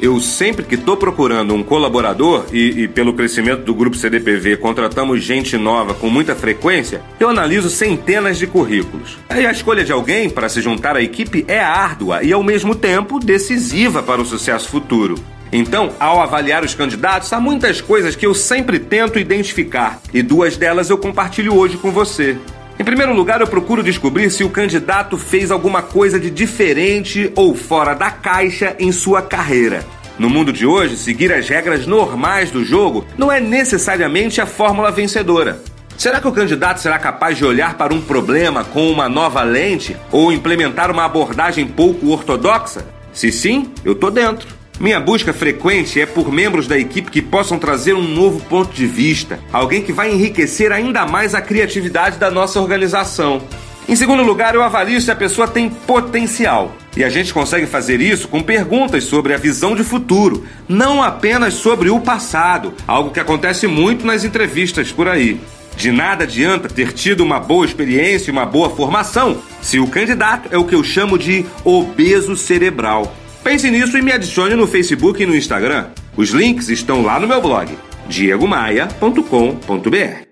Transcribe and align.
Eu 0.00 0.18
sempre 0.20 0.64
que 0.64 0.74
estou 0.74 0.96
procurando 0.96 1.54
um 1.54 1.62
colaborador 1.62 2.46
e, 2.52 2.82
e, 2.82 2.88
pelo 2.88 3.14
crescimento 3.14 3.62
do 3.62 3.74
grupo 3.74 3.96
CDPV 3.96 4.56
contratamos 4.56 5.22
gente 5.22 5.56
nova 5.56 5.94
com 5.94 6.10
muita 6.10 6.34
frequência, 6.34 7.02
eu 7.18 7.28
analiso 7.28 7.70
centenas 7.70 8.38
de 8.38 8.46
currículos. 8.46 9.18
Aí 9.28 9.46
a 9.46 9.52
escolha 9.52 9.84
de 9.84 9.92
alguém 9.92 10.28
para 10.28 10.48
se 10.48 10.60
juntar 10.60 10.96
à 10.96 11.02
equipe 11.02 11.44
é 11.46 11.60
árdua 11.60 12.22
e 12.22 12.32
ao 12.32 12.42
mesmo 12.42 12.74
tempo 12.74 13.18
decisiva 13.18 14.02
para 14.02 14.20
o 14.20 14.24
sucesso 14.24 14.68
futuro. 14.68 15.14
Então, 15.52 15.92
ao 16.00 16.20
avaliar 16.20 16.64
os 16.64 16.74
candidatos, 16.74 17.32
há 17.32 17.38
muitas 17.38 17.80
coisas 17.80 18.16
que 18.16 18.26
eu 18.26 18.34
sempre 18.34 18.80
tento 18.80 19.20
identificar 19.20 20.00
e 20.12 20.20
duas 20.20 20.56
delas 20.56 20.90
eu 20.90 20.98
compartilho 20.98 21.54
hoje 21.54 21.76
com 21.76 21.92
você. 21.92 22.36
Em 22.78 22.82
primeiro 22.82 23.14
lugar, 23.14 23.40
eu 23.40 23.46
procuro 23.46 23.84
descobrir 23.84 24.30
se 24.30 24.42
o 24.42 24.50
candidato 24.50 25.16
fez 25.16 25.52
alguma 25.52 25.80
coisa 25.80 26.18
de 26.18 26.28
diferente 26.28 27.30
ou 27.36 27.54
fora 27.54 27.94
da 27.94 28.10
caixa 28.10 28.74
em 28.80 28.90
sua 28.90 29.22
carreira. 29.22 29.84
No 30.18 30.28
mundo 30.28 30.52
de 30.52 30.66
hoje, 30.66 30.96
seguir 30.96 31.32
as 31.32 31.48
regras 31.48 31.86
normais 31.86 32.50
do 32.50 32.64
jogo 32.64 33.06
não 33.16 33.30
é 33.30 33.40
necessariamente 33.40 34.40
a 34.40 34.46
fórmula 34.46 34.90
vencedora. 34.90 35.60
Será 35.96 36.20
que 36.20 36.26
o 36.26 36.32
candidato 36.32 36.80
será 36.80 36.98
capaz 36.98 37.38
de 37.38 37.44
olhar 37.44 37.74
para 37.76 37.94
um 37.94 38.00
problema 38.00 38.64
com 38.64 38.90
uma 38.90 39.08
nova 39.08 39.42
lente 39.42 39.96
ou 40.10 40.32
implementar 40.32 40.90
uma 40.90 41.04
abordagem 41.04 41.66
pouco 41.66 42.10
ortodoxa? 42.10 42.84
Se 43.12 43.30
sim, 43.30 43.72
eu 43.84 43.94
tô 43.94 44.10
dentro. 44.10 44.53
Minha 44.78 44.98
busca 44.98 45.32
frequente 45.32 46.00
é 46.00 46.06
por 46.06 46.32
membros 46.32 46.66
da 46.66 46.76
equipe 46.76 47.10
que 47.10 47.22
possam 47.22 47.58
trazer 47.58 47.94
um 47.94 48.02
novo 48.02 48.40
ponto 48.40 48.74
de 48.74 48.86
vista, 48.86 49.38
alguém 49.52 49.82
que 49.82 49.92
vai 49.92 50.12
enriquecer 50.12 50.72
ainda 50.72 51.06
mais 51.06 51.32
a 51.34 51.40
criatividade 51.40 52.18
da 52.18 52.28
nossa 52.28 52.60
organização. 52.60 53.40
Em 53.88 53.94
segundo 53.94 54.22
lugar, 54.22 54.54
eu 54.54 54.62
avalio 54.62 55.00
se 55.00 55.10
a 55.10 55.16
pessoa 55.16 55.46
tem 55.46 55.68
potencial. 55.68 56.74
E 56.96 57.04
a 57.04 57.08
gente 57.08 57.32
consegue 57.32 57.66
fazer 57.66 58.00
isso 58.00 58.26
com 58.26 58.42
perguntas 58.42 59.04
sobre 59.04 59.32
a 59.32 59.36
visão 59.36 59.76
de 59.76 59.84
futuro, 59.84 60.44
não 60.68 61.02
apenas 61.02 61.54
sobre 61.54 61.90
o 61.90 62.00
passado, 62.00 62.74
algo 62.86 63.10
que 63.10 63.20
acontece 63.20 63.66
muito 63.66 64.04
nas 64.04 64.24
entrevistas 64.24 64.90
por 64.90 65.06
aí. 65.06 65.40
De 65.76 65.92
nada 65.92 66.24
adianta 66.24 66.68
ter 66.68 66.92
tido 66.92 67.22
uma 67.22 67.38
boa 67.38 67.66
experiência 67.66 68.30
e 68.30 68.32
uma 68.32 68.46
boa 68.46 68.70
formação 68.70 69.38
se 69.60 69.78
o 69.78 69.86
candidato 69.86 70.48
é 70.52 70.58
o 70.58 70.64
que 70.64 70.74
eu 70.74 70.82
chamo 70.82 71.18
de 71.18 71.44
obeso 71.64 72.36
cerebral. 72.36 73.14
Pense 73.44 73.70
nisso 73.70 73.96
e 73.98 74.02
me 74.02 74.10
adicione 74.10 74.54
no 74.54 74.66
Facebook 74.66 75.22
e 75.22 75.26
no 75.26 75.36
Instagram. 75.36 75.88
Os 76.16 76.30
links 76.30 76.70
estão 76.70 77.02
lá 77.02 77.20
no 77.20 77.28
meu 77.28 77.42
blog, 77.42 77.76
diegomaia.com.br. 78.08 80.24